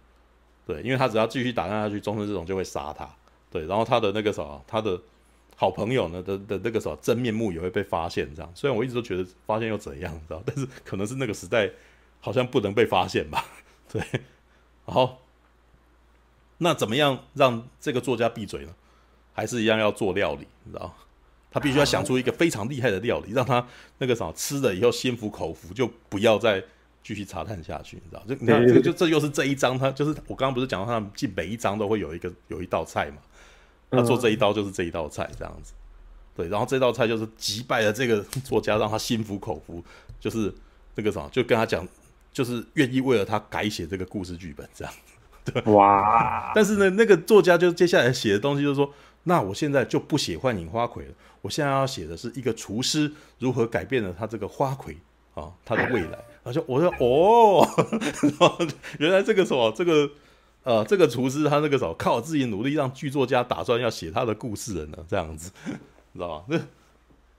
[0.66, 3.08] 对，因为他只要继续打探下去，中村狮童就会杀他。
[3.52, 5.00] 对，然后他的那个什么，他的
[5.54, 8.28] 好朋友呢的的那个什么真面目也会被发现。
[8.34, 10.42] 这样，虽然我一直都觉得发现又怎样，知道？
[10.44, 11.70] 但是可能是那个时代
[12.20, 13.44] 好像不能被发现吧。
[13.92, 14.02] 对，
[14.84, 15.18] 然后
[16.58, 18.74] 那怎么样让这个作家闭嘴呢？
[19.32, 20.92] 还是一样要做料理，你知道？
[21.52, 23.66] 他必须要想出一个非常厉害的料理，让他
[23.98, 26.64] 那个什么吃了以后心服口服，就不要再。
[27.06, 28.24] 继续查探下去，你知道？
[28.26, 33.18] 就你看，就就这又是这一章，他就是我刚刚不是讲到他进每一章都会有一个有一道菜嘛？
[33.92, 35.72] 他做这一刀就是这一道菜这样子，
[36.34, 36.48] 对。
[36.48, 39.84] 然后这道菜就是击败了这个 作家，让他心服口服，
[40.18, 40.52] 就是
[40.96, 41.86] 那个什么，就跟他讲，
[42.32, 44.92] 就是愿意为了他改写这个故事剧本这样。
[45.44, 46.50] 对，哇！
[46.56, 48.92] 但是呢，那个作家就接下来写的东西就是说，
[49.22, 54.98] 那我现在就不写幻影花魁了，我现在要写的是一个厨师如何改变了他这个花魁
[55.36, 56.18] 啊，他的未来。
[56.42, 57.66] 然后就我说哦，
[58.98, 60.10] 原来这个什么这个
[60.64, 65.50] 呃这个厨师他那个什么靠自己努力让剧作家打算要写他的故事了呢，这样子，
[66.14, 66.44] 知道吧？
[66.48, 66.56] 那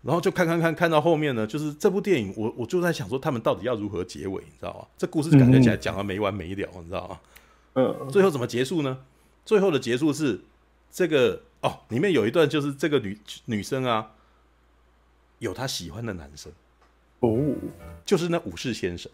[0.04, 4.88] 然后就看看看看到后面呢，就是这部电影我我就在想说他们到底要如何结尾，你知道吗？
[4.98, 7.20] 这故事感觉起来讲的没完没了，你知道吗？
[7.74, 9.00] 嗯，最后怎么结束呢？
[9.46, 10.42] 最后的结束是
[10.92, 14.12] 这个哦，里面有一段就是这个女女生啊，
[15.40, 16.52] 有她喜欢的男生。
[17.20, 17.56] 哦，
[18.06, 19.12] 就是那武士先生？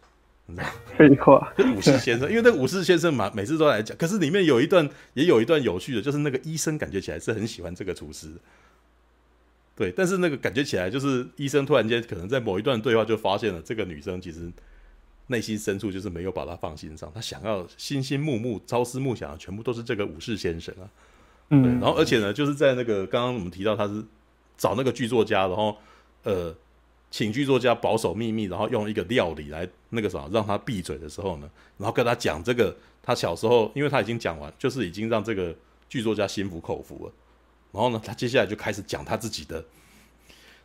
[0.98, 3.96] 废话，就武士先生，因为那武士先生嘛，每次都来讲。
[3.96, 8.28] 可是里面有一段，也有一段有趣的，就是那个医生感觉起来是很喜欢这个厨师，
[9.74, 9.90] 对。
[9.90, 14.52] 但是那个感觉起来，就是医生突然间可能在某一段对话就发现了，这个女生其实
[15.28, 20.84] 内心深处就是没有把她放心上，她想要心心目目、朝思暮想的全部都是这个武士先生啊。
[21.52, 24.04] 嗯，然后而且呢，就是在那个刚刚我们提到他是
[24.58, 25.78] 找那个剧作家，然后
[26.24, 26.54] 呃。
[27.14, 31.48] 请剧作家保守秘密，然后用一个料理来那个啥让他闭嘴的时候呢，
[31.78, 35.56] 然后跟他讲这个他小时候，因为他已经讲完，就是已经让这个
[35.88, 37.14] 剧作家心服口服了。
[37.72, 39.64] 然后呢，他接下来就开始讲他自己的，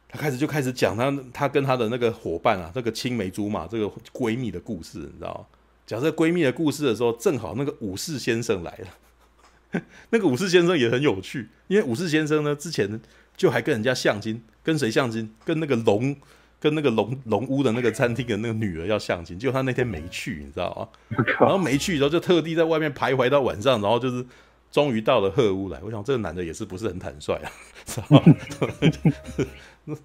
[0.08, 3.84] 他开始就开始讲他他跟他的那个伙伴啊，这个青梅竹马这个
[4.14, 5.46] 闺蜜的故事，你知道？
[5.86, 9.82] 讲这闺蜜的故事的时候，正好那个武士先生来了。
[10.08, 12.98] 那个武士先生也很有趣，因为武士先生呢之前
[13.36, 15.30] 就还跟人家相亲，跟谁相亲？
[15.44, 16.16] 跟那个龙，
[16.60, 21.24] 跟那个龙龙屋的那个餐厅的那个女儿要相亲，结果他那天没去，你知道吗？
[21.40, 24.24] 然后没去，然后就特地在外面徘徊到晚上，然后就是。
[24.70, 27.50] 终于到了鹤屋来，我想这个男的也是不是很坦率啊，
[27.86, 28.22] 知道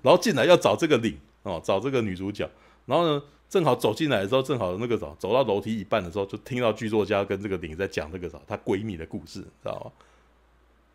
[0.02, 2.50] 然后进来要找这个领哦，找这个女主角，
[2.86, 9.92] 然后呢，正好走进来的时候，正好那个走走到楼梯一半的时候，就听到剧作家跟这个领在讲这个啥，她闺蜜的故事，知道吗？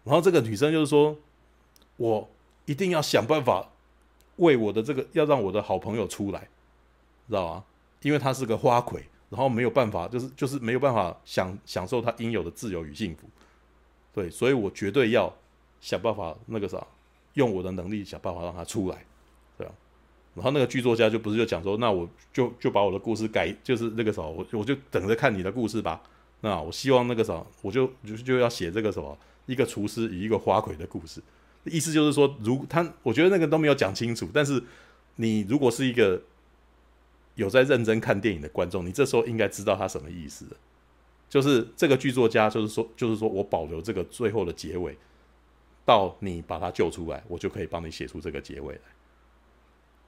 [0.04, 1.14] 然后这个女生就是说，
[1.98, 2.26] 我
[2.64, 3.68] 一定要想办法
[4.38, 6.48] 为我的这个要让我的好朋友出来，
[7.28, 7.64] 知道吗？
[8.02, 13.28] 因为他是个花魁，然后没有办法，就是就是没有办法享享受他应有的自由与幸福。
[14.14, 15.32] 对，所以我绝对要
[15.80, 16.84] 想办法那个啥，
[17.34, 19.04] 用我的能力想办法让他出来，
[19.56, 19.72] 对吧？
[20.34, 26.00] 然后那个剧作家就不是就讲说，那我就就把我的故事改，就是那个啥，我我就等着看你的故事吧。
[26.40, 31.20] 那我希望那个啥，我就就就要写这个什么，一个厨师与一个花魁的故事。
[31.64, 34.28] 意思就是说，如他，我觉得那个都没有讲清楚。
[34.32, 34.62] 但是
[35.16, 36.22] 你如果是一个
[37.34, 40.46] 有在认真看电影的观众，你这时候应该知道他什么意思。
[41.28, 44.96] 就是这个剧作家，就是说，就是说我保留这个最后的结尾，
[45.84, 48.80] 到你把他救出来，我就可以帮你写出这个结尾来。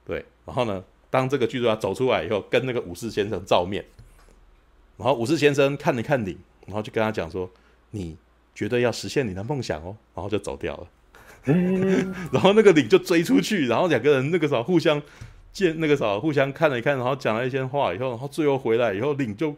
[0.07, 3.85] 对，然后呢，当这个剧作家走出来以后，跟那个武士先生照面，
[4.97, 7.51] 然后武士先生看了看你，然后就跟他讲说
[7.93, 8.17] ：“你
[8.55, 10.89] 绝对要实现你的梦想哦。”然后就走掉了。
[12.33, 15.01] 然后那个领就追出去，然后两个人那个时候互相
[15.53, 19.55] 见，那个时候互相看了一看，然后讲了一些话以后，然后最后回来以后，领就。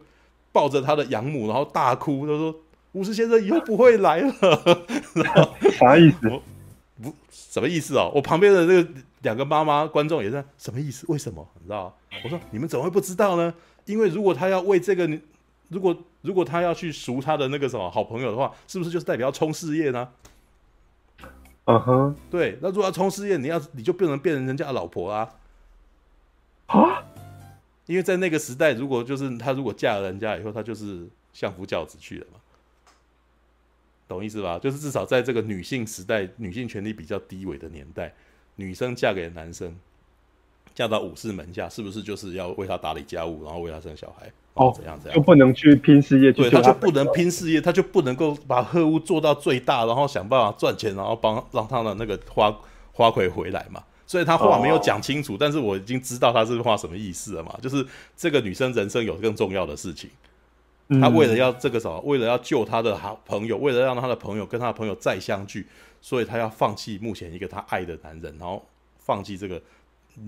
[0.53, 2.55] 抱着他的养母，然后大哭，他说
[2.93, 4.31] ：“武士先生以后不会来了。”
[5.15, 6.29] 然后啥意思？
[7.01, 8.11] 不，什么意思哦？
[8.13, 8.87] 我旁边的这个
[9.23, 11.07] 两个妈妈观众也在什么意思？
[11.09, 11.43] 为什么？
[11.59, 11.97] 你知道？
[12.23, 13.51] 我说：“你们怎么会不知道呢？
[13.85, 15.09] 因为如果他要为这个，
[15.69, 20.07] 如果如果他要去赎他的那个什么好朋友的话，是不是就是代表要冲事业呢？”
[21.65, 22.57] 嗯哼，对。
[22.61, 25.35] 那如果要冲事业，你要你就不能变成人家的老婆啊？
[26.67, 27.03] 啊？
[27.85, 32.39] 因为在那个时代，如果就是她如果嫁了人家以后，她就是相夫教子去了嘛，
[34.07, 34.57] 懂意思吧？
[34.59, 38.13] 就是至少在这个女性时代，女性权利比较低微的年代，
[38.55, 39.75] 女生嫁给男生，
[40.73, 44.31] 嫁到武士门下，是不是就是要为他打理家务，然后为他生小孩？
[44.55, 45.15] 哦，怎样怎样？
[45.15, 46.31] 就不能去拼事业？
[46.31, 52.55] 对，他就不能拼事业，他就不能够把鹤屋做到最大，然后想办法赚钱，然后帮让他的那个花
[52.91, 53.83] 花魁回来嘛。
[54.05, 57.57] 所以他话没有讲清楚，但是我已经知道他是话什么意思了嘛？
[57.61, 57.83] 就是
[58.15, 60.09] 这个女生人生有更重要的事情，
[61.01, 65.65] 她为了要这个什么，为了要救她的好朋友，为了让她的朋友跟她的朋友再相聚，
[65.99, 68.63] 所以她要放弃目前一个她爱的男人，然后
[68.99, 69.59] 放弃这个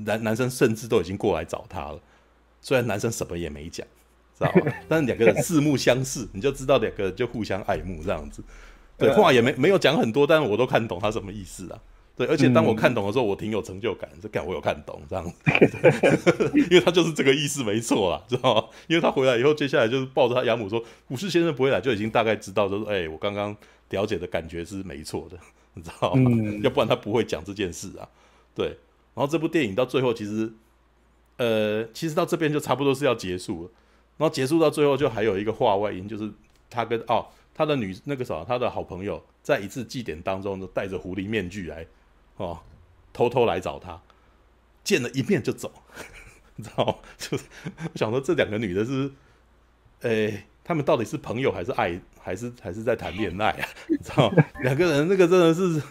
[0.06, 2.00] 男男生，甚至都已经过来找他了。
[2.62, 3.86] 虽然男生什么也没讲，
[4.38, 4.74] 知道吗？
[4.90, 8.44] 但是两个人四目相视，你就知道两个人就互相爱慕这样子。
[8.98, 11.80] 对，话也没没有讲很多，但是我都看懂他什么意思啊。
[12.18, 14.10] 对，而且当我看懂的时候，我挺有成就感。
[14.22, 15.26] 这干我有看懂这样
[15.70, 18.64] 子， 因为他就是这个意思，没错啦，知道吗？
[18.88, 23.54] 因为他回来以后，接下来就是抱着他养母说：“武士先生不会来，就已经大概知道，就是哎，我刚刚
[23.90, 25.38] 了解的感觉是没错的，
[25.74, 26.32] 你知道吗？
[26.32, 28.08] 嗯、要不然他不会讲这件事啊。”
[28.56, 28.78] 对，
[29.16, 30.54] 然后这部电影到最后，其实
[31.38, 33.72] 呃，其实到这边就差不多是要结束了。
[34.18, 36.32] 然后结束到最后，就还有一个话外音，就是
[36.70, 41.86] 他跟哦，他的女那个啥，他的好朋友，在一次祭典当中，就戴着狐狸面具来。
[42.38, 42.60] 哦，
[43.12, 44.02] 偷偷来找他，
[44.84, 45.72] 见了一面就走，
[46.56, 47.00] 你知道？
[47.18, 47.46] 就是
[47.78, 49.12] 我想说，这两个女的是，
[50.02, 53.68] 哎、他们到底是朋友还是爱，还是还是在谈恋爱啊？
[53.88, 54.30] 你知道？
[54.62, 55.82] 两个人那个真的是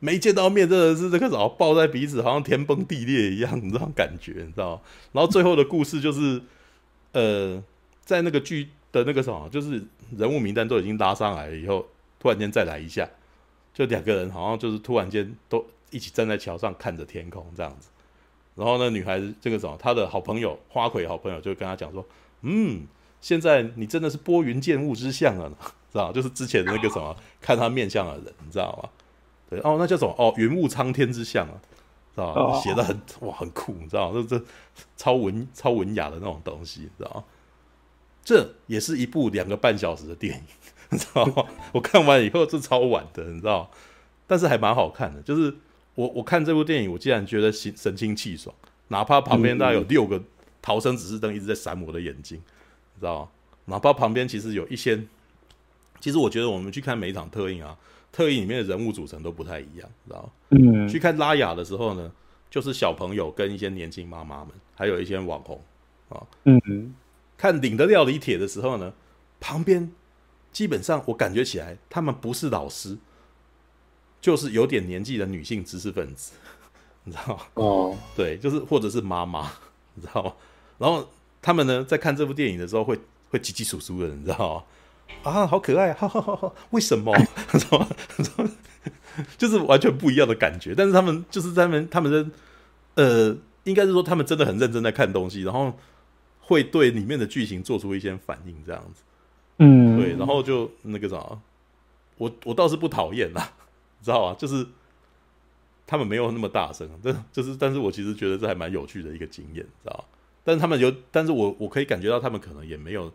[0.00, 4.82] 没见到面，真的是这个时候抱在彼此，好像天崩地裂一样，你知道感觉，你知道吗？
[5.12, 6.42] 然后最后的故事就是，
[7.12, 7.62] 呃，
[8.04, 9.84] 在那个剧的那个什么，就是
[10.16, 11.86] 人物名单都已经拉上来了以后，
[12.18, 13.08] 突然间再来一下。
[13.72, 17.88] 就两个人好像就是突然间都一起站在桥上看着天空这样子，
[18.56, 22.04] 然后呢，女孩子这个什么，她的好朋友花魁好朋友就跟她讲说
[22.42, 22.82] ：“嗯，
[23.20, 25.48] 现在你真的是拨云见雾之相了，
[25.92, 28.88] 知道就是之前那个什么看他面相的人，你知道吗？
[29.50, 30.14] 对哦，那叫什么？
[30.16, 31.60] 哦，云雾苍天之象啊，
[32.14, 32.60] 知道吗？
[32.60, 34.24] 写的很哇，很酷，你知道吗？
[34.28, 34.44] 这这
[34.96, 37.24] 超文超文雅的那种东西，你知道吗？
[38.24, 40.42] 这也是一部两个半小时的电影。”
[40.92, 41.44] 你知道吗？
[41.72, 43.70] 我看完以后是超晚的，你知道，
[44.26, 45.22] 但是还蛮好看的。
[45.22, 45.54] 就是
[45.94, 48.52] 我我看这部电影，我竟然觉得神清气爽，
[48.88, 50.20] 哪怕旁边大概有六个
[50.60, 52.38] 逃生指示灯一直在闪我的眼睛，
[52.94, 53.28] 你知道吗？
[53.66, 55.00] 哪怕旁边其实有一些，
[56.00, 57.76] 其实我觉得我们去看每一场特映啊，
[58.12, 60.30] 特异里面的人物组成都不太一样，知道吗？
[60.50, 62.10] 嗯，去看拉雅的时候呢，
[62.50, 65.62] 就是小朋友跟一些年轻妈妈们，还有一些网红
[66.08, 66.94] 啊，嗯，
[67.36, 68.92] 看领的料理帖的时候呢，
[69.38, 69.90] 旁边
[70.50, 72.98] 基本上我感觉起来，他们不是老师，
[74.20, 76.32] 就是有点年纪的女性知识分子，
[77.04, 77.42] 你知道吗？
[77.54, 79.50] 哦，对，就是或者是妈妈，
[79.94, 80.32] 你知道吗？
[80.78, 81.08] 然后
[81.40, 84.64] 他们呢，在看这部电影的时候会，会会叽叽簌簌的，你知道吗？
[85.22, 86.52] 啊，好可爱， 哈哈哈哈！
[86.70, 87.14] 为什么？
[89.36, 90.74] 就是完全不一样的感觉。
[90.74, 92.26] 但是他们就是在他们他们的
[92.94, 95.74] 呃，应该是说他们真的很认真在看东西，然后
[96.40, 99.02] 会对里面的剧情做出一些反应，这样子。
[99.58, 101.16] 嗯，对，然后就那个啥，
[102.16, 103.52] 我我倒是不讨厌啦，
[103.98, 104.36] 你知道吗？
[104.38, 104.66] 就是
[105.86, 110.04] 他们没有那么大声，但就是，但是我其实觉得这还蛮有趣的一个经验，知道吧？
[110.44, 113.12] 但是他们有，但是我我可以感觉到他们可能也没有。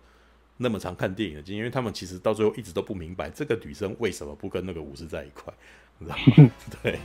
[0.57, 5.53] 那么常看电影的经验，因为他们其实到最后一直都不明白这个女生为什么不跟那个武士在一块，
[5.99, 6.51] 你知道吗？
[6.81, 6.99] 对，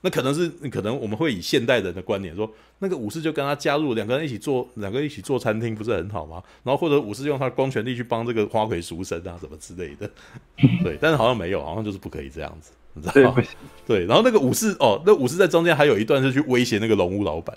[0.00, 6.42] 那可能是可能我们会以现代人的观点说，那个武士就跟他加入两个人一起做，两个人一起做餐厅不是很好吗？
[6.62, 10.10] 然后或者武士用他的光权力去帮这个花魁赎身啊，什么之类的，
[10.82, 13.42] 对，但是好像没有，好像就是不可以这样子，你知道吗？
[13.86, 17.54] 对，然后那个武士哦，那武士在中间还有一段是去威胁那个龙屋老板，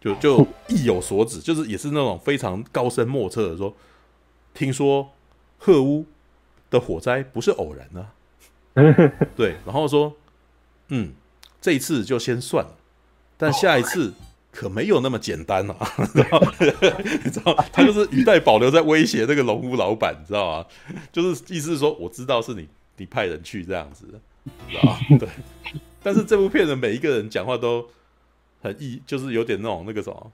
[0.00, 3.74] 就就意有所指，就是也是那种非常高深莫测的说。
[4.58, 5.12] 听说
[5.56, 6.04] 鹤屋
[6.68, 8.10] 的火灾不是偶然啊，
[9.36, 10.16] 对，然后说，
[10.88, 11.12] 嗯，
[11.60, 12.74] 这一次就先算了，
[13.36, 14.12] 但下一次
[14.50, 15.76] 可没有那么简单啊，
[17.24, 20.66] 你知道，他就是语带保留在威胁那个龙屋老板，你知道吗？
[21.12, 24.06] 就是意思是说，我知道是你，你派人去这样子，
[24.42, 24.98] 你知道吗？
[25.20, 25.28] 对，
[26.02, 27.88] 但是这部片的每一个人讲话都
[28.60, 30.32] 很意，就是有点那种那个什么，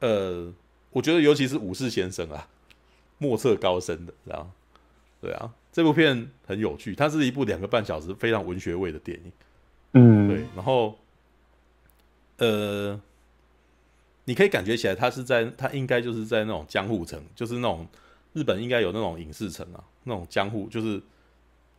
[0.00, 0.52] 呃，
[0.90, 2.48] 我觉得尤其是武士先生啊。
[3.20, 4.50] 莫测高深的，知道？
[5.20, 9.32] 对啊，这部片很有趣，它是一部两个半小时非常文学味的电影。
[9.92, 10.44] 嗯，对。
[10.56, 10.98] 然后，
[12.38, 12.98] 呃，
[14.24, 17.86] 你可以感觉起来，它是在，它应该就是在那种江户城，就是那种
[18.32, 20.98] 日本应该有那种影视城啊，那种江户，就是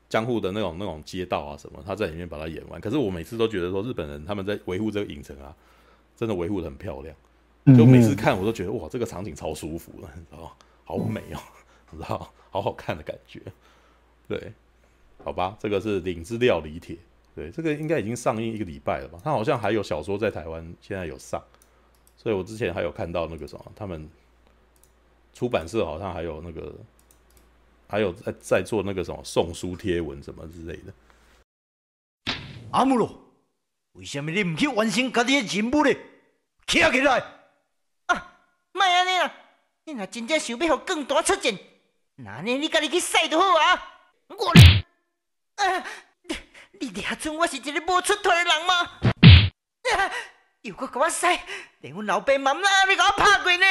[0.08, 2.80] 江户的那种那种街道啊什么，他在里面把它演完。
[2.80, 5.56] 可是我每次都觉得说，日本人他们在维护这个影城啊，
[6.16, 7.16] 真的维护的很漂亮。
[7.76, 10.56] 就每次看我都觉得哇，这个场景超舒服的，你知道？
[10.84, 11.40] 好美哦，
[11.92, 13.42] 你知道，好好看的感觉。
[14.28, 14.54] 对，
[15.24, 16.96] 好吧，这个是《领之料理帖》。
[17.34, 19.20] 对，这个应该已经上映一个礼拜了吧？
[19.24, 21.42] 它好像还有小说在台湾现在有上，
[22.18, 24.10] 所以我之前还有看到那个什么，他们
[25.34, 26.76] 出版社好像还有那个，
[27.88, 30.94] 还有在在做那个什么送书贴文什么之类的。
[32.72, 33.22] 阿姆罗，
[33.94, 35.94] 为什么你唔去完成家己的任务呢？
[36.68, 37.20] 起来！
[38.08, 38.40] 啊，
[38.74, 39.34] 卖安尼啦！
[39.84, 41.58] 你若真正想要互更大出战，
[42.16, 43.94] 那呢你家己去使就好啊！
[44.28, 44.52] 我，
[45.56, 45.84] 啊，
[46.22, 46.38] 你
[46.80, 48.76] 你俩准我是一个无出头的人吗？
[49.98, 50.12] 啊，
[50.62, 51.26] 又搁甲我使，
[51.80, 53.66] 连阮老爸妈妈你甲我拍过呢！